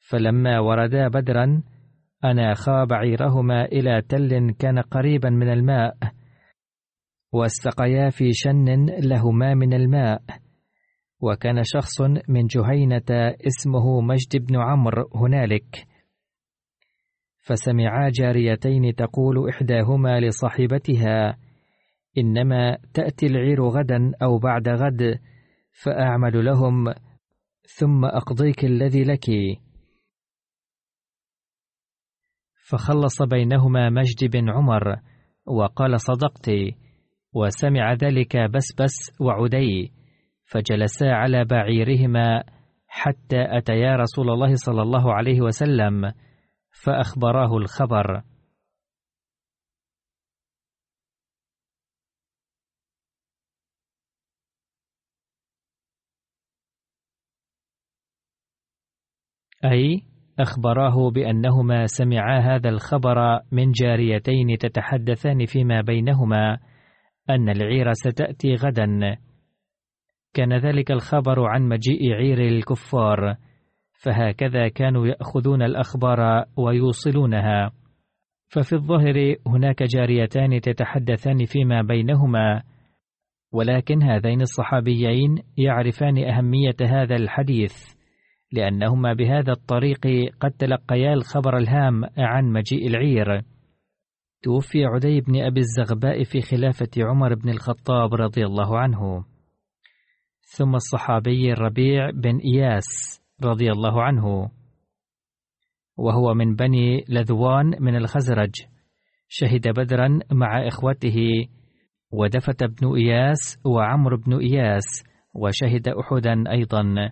[0.09, 1.63] فلما وردا بدرا
[2.25, 5.97] أناخا بعيرهما إلى تل كان قريبا من الماء.
[7.31, 10.21] واستقيا في شن لهما من الماء.
[11.21, 15.87] وكان شخص من جهينة اسمه مجد بن عمرو هنالك.
[17.43, 21.37] فسمعا جاريتين تقول إحداهما لصاحبتها
[22.17, 25.19] إنما تأتي العير غدا أو بعد غد
[25.83, 26.93] فأعمل لهم
[27.77, 29.25] ثم أقضيك الذي لك.
[32.69, 34.95] فخلص بينهما مجد بن عمر
[35.45, 36.51] وقال صدقت
[37.33, 39.91] وسمع ذلك بسبس وعدي
[40.45, 42.43] فجلسا على بعيرهما
[42.87, 46.11] حتى أتيا رسول الله صلى الله عليه وسلم
[46.83, 48.23] فأخبراه الخبر.
[59.65, 60.01] أي
[60.39, 66.57] أخبراه بأنهما سمعا هذا الخبر من جاريتين تتحدثان فيما بينهما
[67.29, 69.17] أن العير ستأتي غدا.
[70.33, 73.35] كان ذلك الخبر عن مجيء عير الكفار
[74.03, 77.71] فهكذا كانوا يأخذون الأخبار ويوصلونها.
[78.49, 82.63] ففي الظاهر هناك جاريتان تتحدثان فيما بينهما
[83.51, 87.96] ولكن هذين الصحابيين يعرفان أهمية هذا الحديث.
[88.51, 90.07] لأنهما بهذا الطريق
[90.39, 93.41] قد تلقيا الخبر الهام عن مجيء العير.
[94.43, 99.25] توفي عدي بن أبي الزغباء في خلافة عمر بن الخطاب رضي الله عنه.
[100.41, 102.85] ثم الصحابي الربيع بن إياس
[103.43, 104.51] رضي الله عنه.
[105.97, 108.51] وهو من بني لذوان من الخزرج.
[109.27, 111.47] شهد بدرا مع إخوته.
[112.11, 115.03] ودفت بن إياس وعمر بن إياس.
[115.35, 117.11] وشهد أحدا أيضا.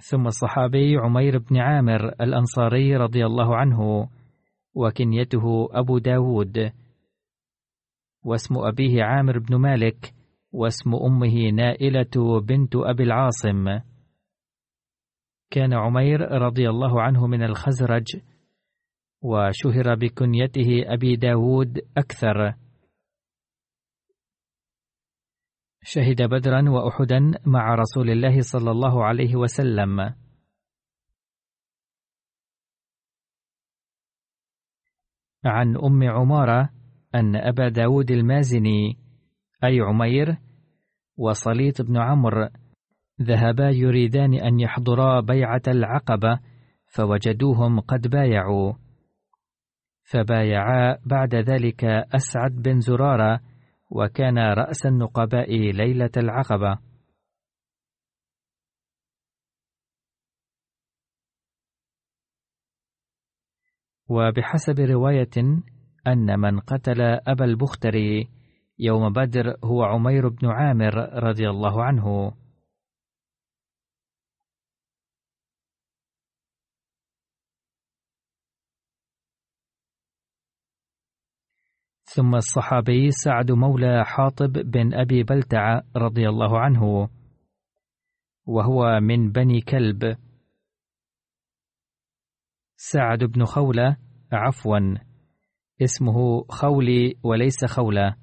[0.00, 4.08] ثم الصحابي عمير بن عامر الأنصاري رضي الله عنه
[4.74, 6.72] وكنيته أبو داود
[8.24, 10.14] واسم أبيه عامر بن مالك
[10.52, 13.80] واسم أمه نائلة بنت أبي العاصم.
[15.50, 18.16] كان عمير رضي الله عنه من الخزرج
[19.22, 22.54] وشهر بكنيته أبي داود أكثر.
[25.82, 30.00] شهد بدرا وأحدا مع رسول الله صلى الله عليه وسلم.
[35.44, 36.70] عن أم عمارة
[37.14, 38.98] أن أبا داود المازني
[39.64, 40.36] أي عمير
[41.16, 42.48] وصليط بن عمرو
[43.22, 46.40] ذهبا يريدان أن يحضرا بيعة العقبة
[46.94, 48.72] فوجدوهم قد بايعوا.
[50.02, 53.49] فبايعا بعد ذلك أسعد بن زرارة
[53.90, 56.78] وكان رأس النقباء ليلة العقبة.
[64.08, 65.62] وبحسب رواية
[66.06, 68.28] أن من قتل أبا البختري
[68.78, 72.32] يوم بدر هو عمير بن عامر رضي الله عنه.
[82.14, 87.08] ثم الصحابي سعد مولى حاطب بن أبي بلتع رضي الله عنه
[88.46, 90.16] وهو من بني كلب.
[92.76, 93.96] سعد بن خولة
[94.32, 94.78] عفوا
[95.82, 98.16] اسمه خولي وليس خولة.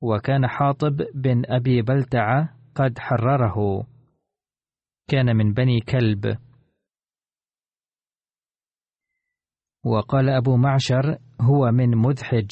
[0.00, 3.86] وكان حاطب بن أبي بلتع قد حرره.
[5.08, 6.38] كان من بني كلب.
[9.84, 12.50] وقال أبو معشر هو من مذحج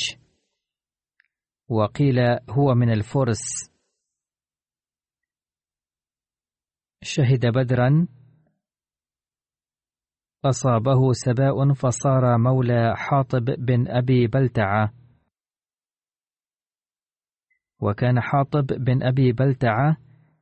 [1.69, 2.19] وقيل
[2.51, 3.73] هو من الفرس.
[7.03, 8.09] شهد بدرا
[10.45, 14.93] أصابه سباء فصار مولى حاطب بن أبي بلتعة.
[17.81, 19.97] وكان حاطب بن أبي بلتعة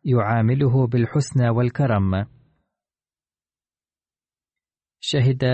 [0.04, 2.26] يعامله بالحسنى والكرم.
[5.00, 5.44] شهد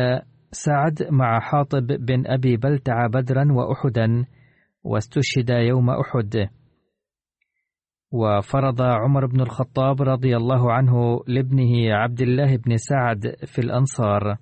[0.52, 4.24] سعد مع حاطب بن أبي بلتع بدرا وأحدا
[4.84, 6.48] واستشهد يوم أحد.
[8.12, 14.36] وفرض عمر بن الخطاب رضي الله عنه لابنه عبد الله بن سعد في الأنصار.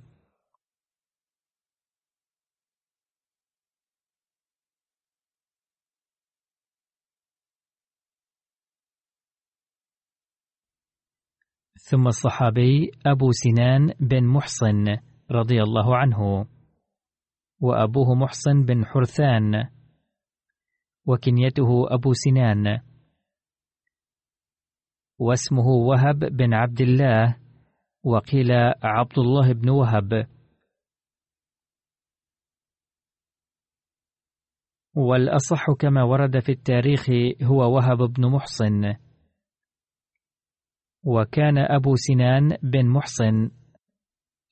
[11.90, 15.13] ثم الصحابي أبو سنان بن محصن.
[15.30, 16.46] رضي الله عنه.
[17.60, 19.68] وأبوه محصن بن حرثان.
[21.06, 22.80] وكنيته أبو سنان.
[25.18, 27.36] واسمه وهب بن عبد الله.
[28.04, 28.52] وقيل
[28.82, 30.28] عبد الله بن وهب.
[34.94, 37.06] والأصح كما ورد في التاريخ
[37.42, 38.94] هو وهب بن محصن.
[41.04, 43.63] وكان أبو سنان بن محصن.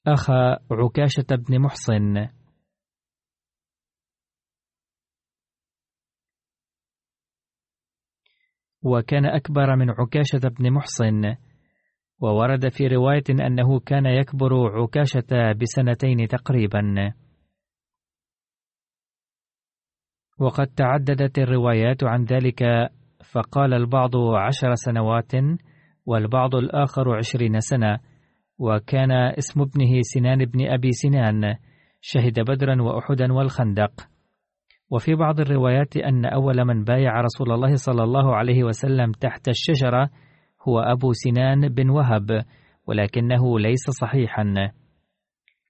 [0.06, 2.28] أخا عكاشة بن محصن.
[8.82, 11.36] وكان أكبر من عكاشة بن محصن.
[12.20, 17.14] وورد في رواية أنه كان يكبر عكاشة بسنتين تقريبا.
[20.38, 22.90] وقد تعددت الروايات عن ذلك
[23.32, 25.32] فقال البعض عشر سنوات
[26.06, 28.11] والبعض الآخر عشرين سنة.
[28.62, 31.54] وكان اسم ابنه سنان بن أبي سنان
[32.00, 33.92] شهد بدرا وأحدا والخندق.
[34.90, 40.10] وفي بعض الروايات أن أول من بايع رسول الله صلى الله عليه وسلم تحت الشجرة
[40.68, 42.44] هو أبو سنان بن وهب
[42.86, 44.44] ولكنه ليس صحيحا.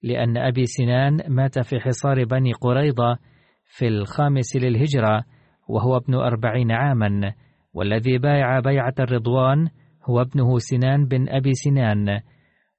[0.03, 3.17] لأن أبي سنان مات في حصار بني قريضة
[3.65, 5.23] في الخامس للهجرة
[5.67, 7.33] وهو ابن أربعين عاما
[7.73, 9.67] والذي بايع بيعة الرضوان
[10.09, 12.19] هو ابنه سنان بن أبي سنان.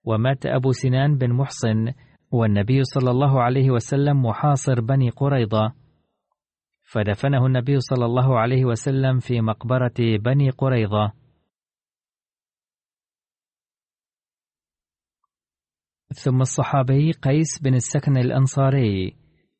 [0.05, 1.93] ومات أبو سنان بن محصن
[2.31, 5.73] والنبي صلى الله عليه وسلم محاصر بني قريضة
[6.85, 11.13] فدفنه النبي صلى الله عليه وسلم في مقبرة بني قريظة.
[16.15, 19.17] ثم الصحابي قيس بن السكن الأنصاري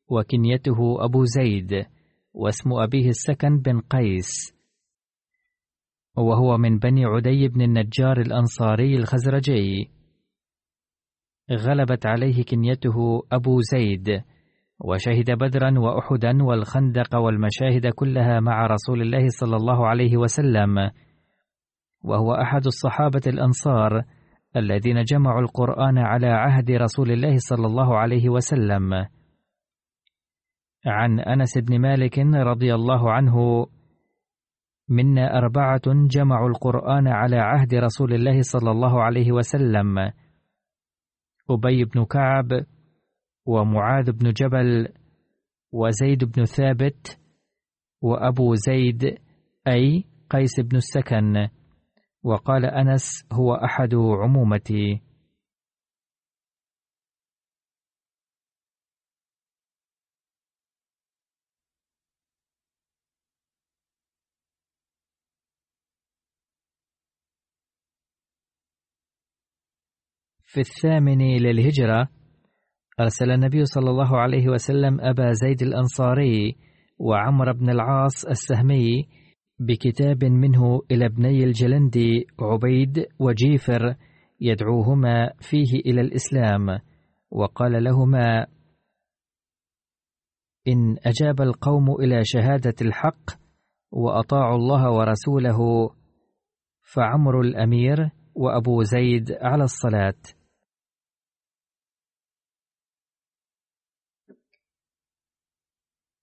[0.07, 1.85] وكنيته أبو زيد
[2.33, 4.55] واسم أبيه السكن بن قيس.
[6.17, 9.94] وهو من بني عدي بن النجار الأنصاري الخزرجي.
[11.51, 14.21] غلبت عليه كنيته أبو زيد
[14.79, 20.91] وشهد بدرا وأحدا والخندق والمشاهد كلها مع رسول الله صلى الله عليه وسلم.
[22.03, 24.03] وهو أحد الصحابة الأنصار
[24.55, 28.93] الذين جمعوا القرآن على عهد رسول الله صلى الله عليه وسلم.
[30.85, 33.65] عن أنس بن مالك رضي الله عنه
[34.89, 40.11] منا أربعة جمعوا القرآن على عهد رسول الله صلى الله عليه وسلم.
[41.49, 42.65] أبي بن كعب
[43.45, 44.87] ومعاذ بن جبل
[45.71, 47.19] وزيد بن ثابت
[48.01, 49.17] وأبو زيد
[49.67, 51.47] أي قيس بن السكن
[52.23, 55.04] وقال أنس هو أحد عمومتي.
[70.55, 72.07] في الثامن للهجرة
[72.99, 76.55] أرسل النبي صلى الله عليه وسلم أبا زيد الأنصاري
[76.99, 79.05] وعمر بن العاص السهمي
[79.59, 83.95] بكتاب منه إلى ابني الجلندي عبيد وجيفر
[84.41, 86.79] يدعوهما فيه إلى الإسلام
[87.31, 88.47] وقال لهما
[90.67, 93.31] إن أجاب القوم إلى شهادة الحق
[93.91, 95.89] وأطاعوا الله ورسوله
[96.93, 100.34] فعمر الأمير وأبو زيد على الصلاة.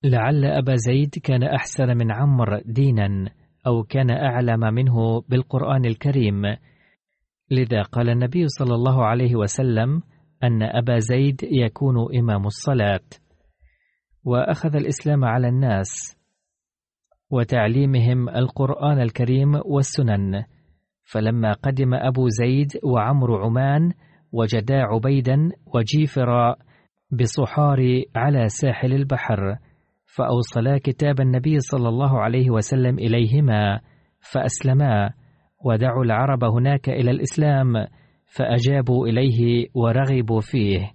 [0.04, 3.30] لعل أبا زيد كان أحسن من عمر دينا
[3.66, 6.42] أو كان أعلم منه بالقرآن الكريم.
[7.50, 10.02] لذا قال النبي صلى الله عليه وسلم
[10.44, 13.00] أن أبا زيد يكون إمام الصلاة.
[14.24, 16.18] وأخذ الإسلام على الناس
[17.30, 20.44] وتعليمهم القرآن الكريم والسنن.
[21.04, 23.92] فلما قدم أبو زيد وعمر عمان
[24.32, 26.56] وجدا عبيدا وجيفرا
[27.10, 29.58] بصحار على ساحل البحر
[30.16, 33.80] فأوصلا كتاب النبي صلى الله عليه وسلم إليهما
[34.32, 35.10] فأسلما
[35.64, 37.86] ودعوا العرب هناك إلى الإسلام
[38.36, 40.90] فأجابوا إليه ورغبوا فيه.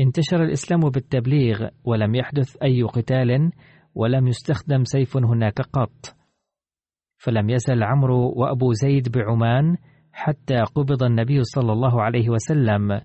[0.00, 3.50] انتشر الإسلام بالتبليغ ولم يحدث أي قتال
[3.94, 6.16] ولم يستخدم سيف هناك قط.
[7.16, 9.76] فلم يزل عمرو وأبو زيد بعمان
[10.12, 13.00] حتى قبض النبي صلى الله عليه وسلم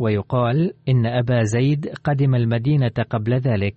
[0.00, 3.76] ويقال إن أبا زيد قدم المدينة قبل ذلك.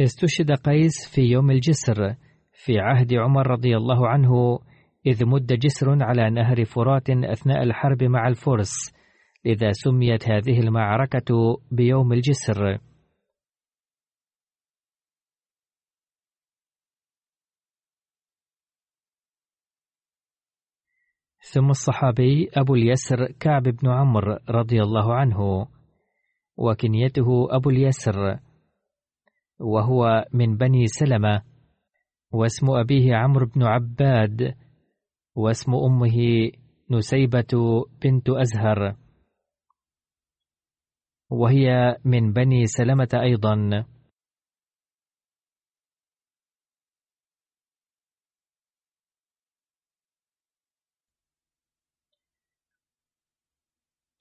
[0.00, 2.14] استشهد قيس في يوم الجسر
[2.52, 4.58] في عهد عمر رضي الله عنه
[5.06, 8.94] إذ مد جسر على نهر فرات أثناء الحرب مع الفرس
[9.44, 12.78] لذا سميت هذه المعركة بيوم الجسر.
[21.52, 25.68] ثم الصحابي أبو اليسر كعب بن عمرو رضي الله عنه
[26.56, 28.38] وكنيته أبو اليسر
[29.60, 31.42] وهو من بني سلمة
[32.32, 34.54] واسم أبيه عمرو بن عباد
[35.34, 36.50] واسم أمه
[36.90, 38.96] نسيبة بنت أزهر.
[41.30, 43.84] وهي من بني سلمة أيضا.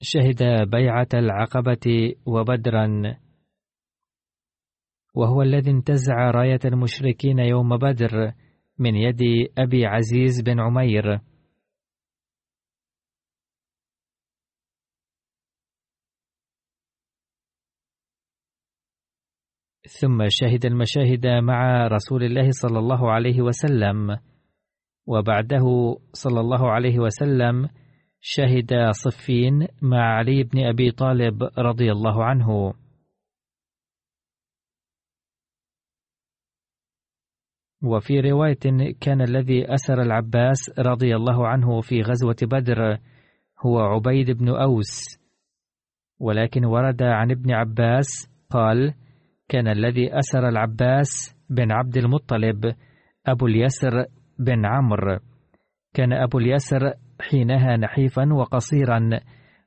[0.01, 3.17] شهد بيعة العقبة وبدرا.
[5.15, 8.33] وهو الذي انتزع راية المشركين يوم بدر
[8.79, 9.21] من يد
[9.57, 11.19] أبي عزيز بن عمير.
[19.99, 24.17] ثم شهد المشاهد مع رسول الله صلى الله عليه وسلم.
[25.07, 27.69] وبعده صلى الله عليه وسلم
[28.27, 32.73] شهد صفين مع علي بن أبي طالب رضي الله عنه.
[37.83, 42.97] وفي رواية كان الذي أسر العباس رضي الله عنه في غزوة بدر
[43.65, 45.19] هو عبيد بن أوس.
[46.19, 48.07] ولكن ورد عن ابن عباس
[48.49, 48.93] قال
[49.49, 52.75] كان الذي أسر العباس بن عبد المطلب
[53.27, 54.05] أبو اليسر
[54.39, 55.19] بن عمرو.
[55.93, 59.09] كان أبو اليسر حينها نحيفا وقصيرا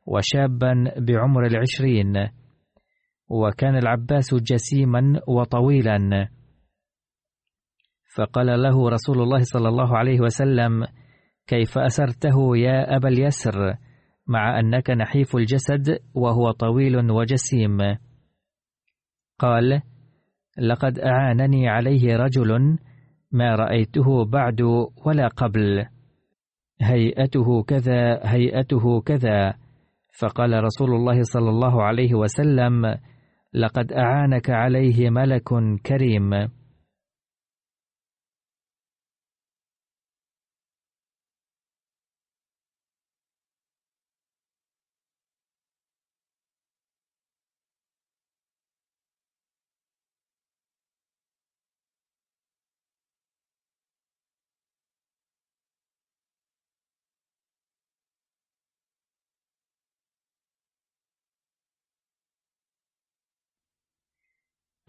[0.06, 2.28] وشابا بعمر العشرين.
[3.30, 6.28] وكان العباس جسيما وطويلا.
[8.16, 10.86] فقال له رسول الله صلى الله عليه وسلم
[11.46, 13.74] كيف أسرته يا أبا اليسر؟
[14.26, 17.78] مع أنك نحيف الجسد وهو طويل وجسيم.
[19.38, 19.82] قال
[20.58, 22.78] لقد أعانني عليه رجل
[23.32, 24.60] ما رأيته بعد
[25.06, 25.86] ولا قبل.
[26.82, 29.54] هيئته كذا هيئته كذا.
[30.20, 32.94] فقال رسول الله صلى الله عليه وسلم
[33.54, 35.48] لقد أعانك عليه ملك
[35.86, 36.57] كريم.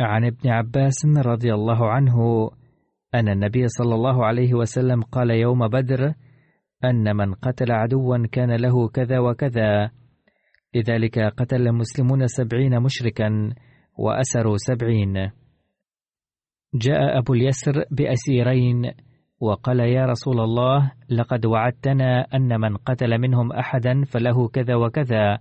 [0.01, 2.49] عن ابن عباس رضي الله عنه
[3.15, 6.13] أن النبي صلى الله عليه وسلم قال يوم بدر
[6.83, 9.91] أن من قتل عدوا كان له كذا وكذا.
[10.75, 13.53] لذلك قتل المسلمون سبعين مشركا
[13.97, 15.31] وأسروا سبعين.
[16.75, 18.91] جاء أبو اليسر بأسيرين
[19.39, 25.37] وقال يا رسول الله لقد وعدتنا أن من قتل منهم أحدا فله كذا وكذا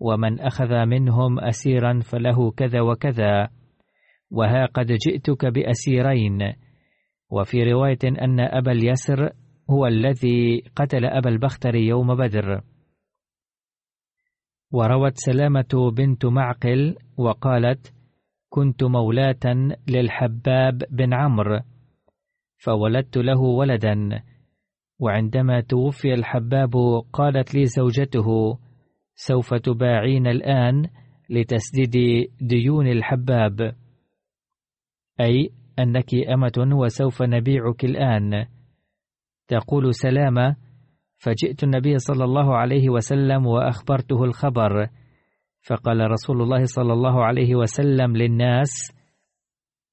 [0.00, 3.48] ومن أخذ منهم أسيرا فله كذا وكذا.
[4.30, 6.52] وها قد جئتك بأسيرين.
[7.30, 9.30] وفي رواية أن أبا اليسر
[9.70, 12.62] هو الذي قتل أبا البختر يوم بدر.
[14.72, 17.94] وروت سلامة بنت معقل وقالت
[18.48, 21.60] كنت مولاة للحباب بن عمرو
[22.58, 24.22] فولدت له ولدا
[24.98, 26.72] وعندما توفي الحباب
[27.12, 28.58] قالت لي زوجته
[29.14, 30.88] سوف تباعين الآن
[31.30, 33.74] لتسديد ديون الحباب.
[35.20, 38.46] أي أنك أمة وسوف نبيعك الآن.
[39.48, 40.56] تقول سلامة.
[41.18, 44.88] فجئت النبي صلى الله عليه وسلم وأخبرته الخبر.
[45.62, 48.92] فقال رسول الله صلى الله عليه وسلم للناس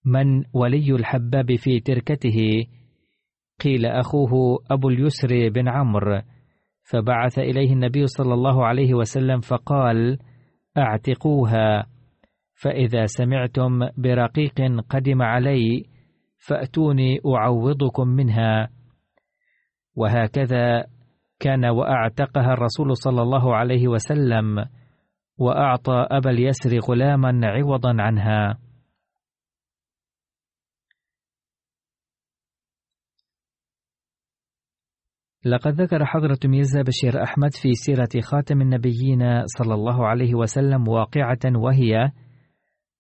[0.05, 2.65] من ولي الحباب في تركته؟
[3.63, 6.21] قيل أخوه أبو اليسر بن عمرو.
[6.83, 10.17] فبعث إليه النبي صلى الله عليه وسلم فقال
[10.77, 11.92] أعتقوها.
[12.63, 15.85] فإذا سمعتم برقيق قدم علي
[16.37, 18.69] فأتوني أعوضكم منها.
[19.95, 20.85] وهكذا
[21.39, 24.65] كان وأعتقها الرسول صلى الله عليه وسلم
[25.37, 28.59] وأعطى أبا اليسر غلاما عوضا عنها.
[35.45, 41.39] لقد ذكر حضرة ميرزا بشير أحمد في سيرة خاتم النبيين صلى الله عليه وسلم واقعة
[41.55, 42.11] وهي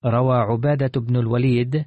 [0.05, 1.85] روى عبادة بن الوليد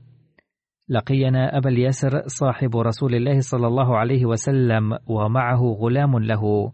[0.89, 6.73] لقينا أبا اليسر صاحب رسول الله صلى الله عليه وسلم ومعه غلام له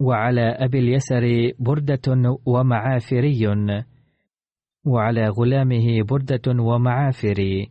[0.00, 3.46] وعلى أبي اليسر بردة ومعافري
[4.86, 7.66] وعلى غلامه بردة ومعافر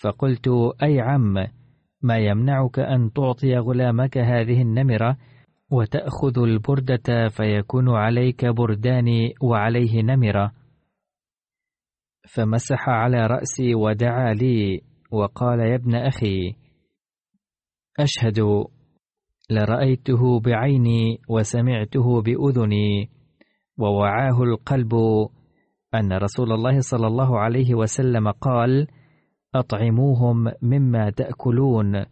[0.00, 0.48] فقلت
[0.82, 1.34] أي عم
[2.02, 5.16] ما يمنعك أن تعطي غلامك هذه النمرة
[5.70, 10.59] وتأخذ البردة فيكون عليك بردان وعليه نمرة؟
[12.34, 14.80] فمسح على رأسي ودعا لي
[15.12, 16.54] وقال يا ابن أخي
[18.00, 18.38] أشهد
[19.50, 23.10] لرأيته بعيني وسمعته بأذني
[23.78, 24.94] ووعاه القلب
[25.94, 28.86] أن رسول الله صلى الله عليه وسلم قال:
[29.54, 32.04] أطعموهم مما تأكلون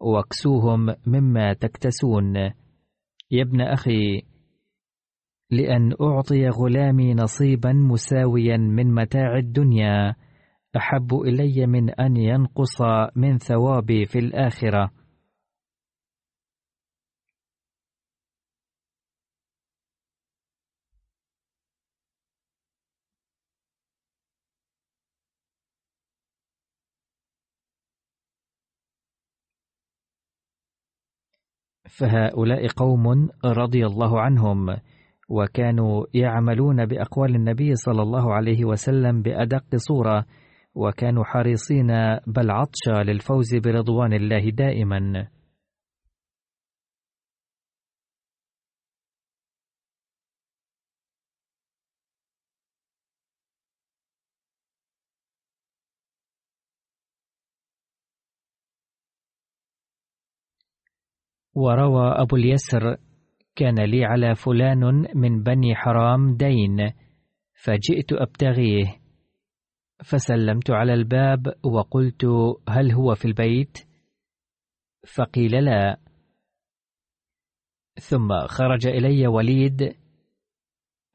[0.00, 2.36] واكسوهم مما تكتسون.
[3.30, 4.22] يا ابن أخي،
[5.50, 10.14] لأن أعطي غلامي نصيبا مساويا من متاع الدنيا
[10.76, 12.82] أحب إلي من أن ينقص
[13.16, 14.90] من ثوابي في الآخرة.
[31.88, 34.76] فهؤلاء قوم رضي الله عنهم
[35.28, 40.24] وكانوا يعملون بأقوال النبي صلى الله عليه وسلم بأدق صورة
[40.74, 41.86] وكانوا حريصين
[42.26, 45.28] بل عطشا للفوز برضوان الله دائما.
[61.54, 62.96] وروى أبو اليسر
[63.56, 66.92] كان لي على فلان من بني حرام دين
[67.54, 68.96] فجئت أبتغيه.
[70.04, 72.24] فسلمت على الباب وقلت
[72.68, 73.78] هل هو في البيت؟
[75.14, 75.96] فقيل لا.
[78.00, 79.96] ثم خرج إلي وليد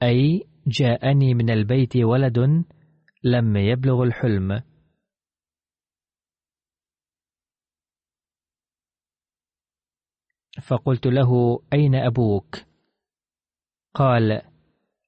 [0.03, 2.39] أي جاءني من البيت ولد
[3.23, 4.61] لم يبلغ الحلم.
[10.59, 12.55] فقلت له أين أبوك؟
[13.93, 14.41] قال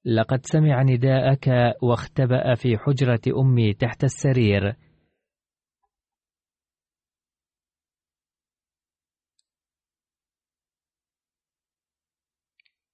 [0.04, 1.48] لقد سمع نداءك
[1.82, 4.76] واختبأ في حجرة أمي تحت السرير.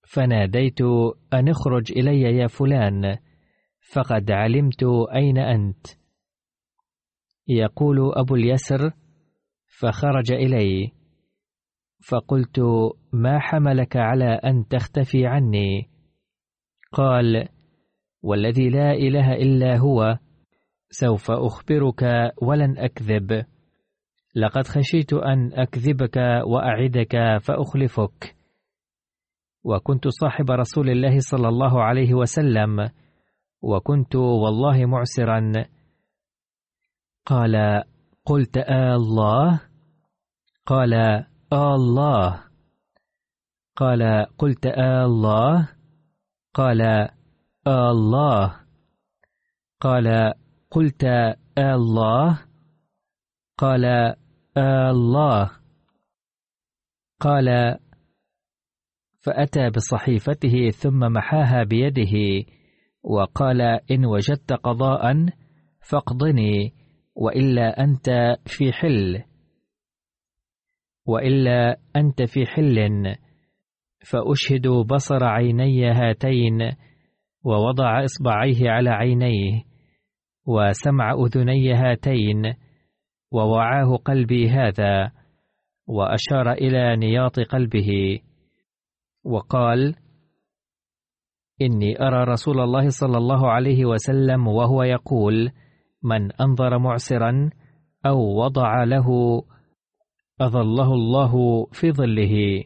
[0.07, 0.80] فناديت
[1.34, 3.18] أن اخرج إلي يا فلان
[3.92, 4.84] فقد علمت
[5.14, 5.86] أين أنت.
[7.48, 8.92] يقول أبو اليسر
[9.78, 10.99] فخرج إلي.
[12.09, 12.61] فقلت
[13.12, 15.90] ما حملك على أن تختفي عني؟
[16.92, 17.48] قال
[18.22, 20.18] والذي لا إله إلا هو
[20.90, 22.03] سوف أخبرك
[22.42, 23.44] ولن أكذب.
[24.36, 28.36] لقد خشيت أن أكذبك وأعدك فأخلفك.
[29.64, 32.90] وكنت صاحب رسول الله صلى الله عليه وسلم
[33.62, 35.53] وكنت والله معسرا.
[37.26, 37.84] قال
[38.24, 39.61] قلت آه الله؟
[40.66, 41.24] قال
[41.59, 42.44] الله.
[43.76, 45.68] قال قلت آه الله.
[46.55, 46.80] قال
[47.66, 48.61] آه الله.
[49.80, 50.34] قال
[50.70, 52.38] قلت آه الله.
[53.59, 53.84] قال
[54.57, 55.51] آه الله.
[57.20, 57.78] قال
[59.20, 62.46] فأتى بصحيفته ثم محاها بيده
[63.03, 65.26] وقال إن وجدت قضاء
[65.80, 66.74] فاقضني
[67.14, 69.30] وإلا أنت في حل.
[71.11, 73.17] وإلا أنت في حل.
[74.05, 76.73] فأشهد بصر عيني هاتين
[77.45, 79.63] ووضع إصبعيه على عينيه
[80.47, 82.55] وسمع أذني هاتين
[83.31, 85.13] ووعاه قلبي هذا
[85.87, 88.21] وأشار إلى نياط قلبه
[89.25, 89.95] وقال
[91.63, 95.51] إني أرى رسول الله صلى الله عليه وسلم وهو يقول
[96.03, 97.51] من أنظر معسرا
[98.07, 99.07] أو وضع له
[100.41, 102.64] أظله الله في ظله.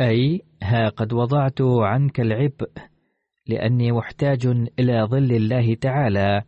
[0.00, 2.70] أي ها قد وضعت عنك العبء
[3.46, 4.46] لأني محتاج
[4.78, 6.42] إلى ظل الله تعالى.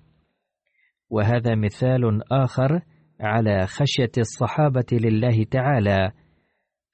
[1.11, 2.81] وهذا مثال آخر
[3.21, 6.13] على خشية الصحابة لله تعالى.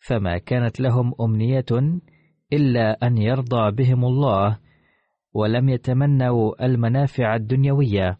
[0.00, 1.98] فما كانت لهم أمنية
[2.52, 4.58] إلا أن يرضى بهم الله
[5.34, 8.18] ولم يتمنوا المنافع الدنيوية.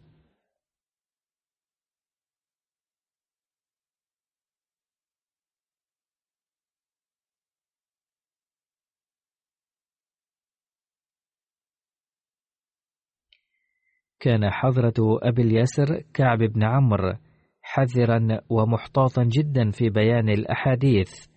[14.19, 17.13] كان حضرة أبي اليسر كعب بن عمرو
[17.61, 21.27] حذرا ومحتاطا جدا في بيان الأحاديث.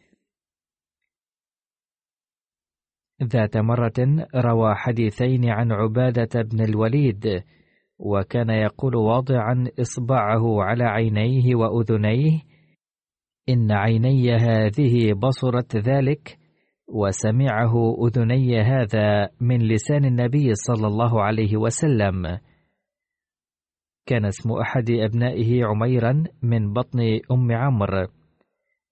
[3.23, 7.43] ذات مرة روى حديثين عن عبادة بن الوليد
[7.99, 12.41] وكان يقول واضعا إصبعه على عينيه وأذنيه
[13.49, 16.39] إن عيني هذه بصرت ذلك
[16.89, 22.39] وسمعه أذني هذا من لسان النبي صلى الله عليه وسلم.
[24.07, 27.01] كان اسم أحد أبنائه عميرا من بطن
[27.31, 28.07] أم عمرو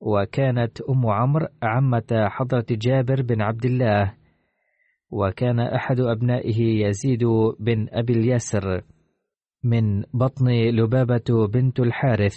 [0.01, 4.15] وكانت أم عمرو عمة حضرة جابر بن عبد الله
[5.11, 7.25] وكان أحد أبنائه يزيد
[7.61, 8.83] بن أبي اليسر
[9.65, 12.37] من بطن لبابة بنت الحارث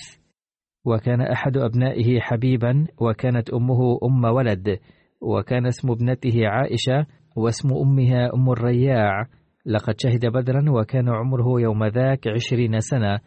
[0.85, 4.79] وكان أحد أبنائه حبيبا وكانت أمه أم ولد
[5.21, 7.05] وكان اسم ابنته عائشة
[7.35, 9.27] واسم أمها أم الرياع.
[9.65, 13.19] لقد شهد بدرا وكان عمره يوم ذاك عشرين سنة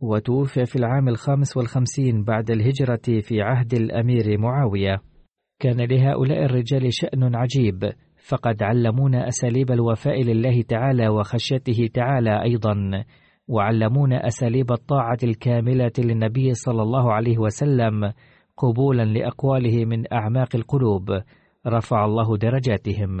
[0.00, 4.96] وتوفي في العام الخامس والخمسين بعد الهجرة في عهد الأمير معاوية.
[5.58, 7.92] كان لهؤلاء الرجال شأن عجيب
[8.28, 13.04] فقد علمونا أساليب الوفاء لله تعالى وخشيته تعالى أيضا
[13.48, 18.12] وعلمونا أساليب الطاعة الكاملة للنبي صلى الله عليه وسلم
[18.56, 21.20] قبولا لأقواله من أعماق القلوب
[21.66, 23.20] رفع الله درجاتهم.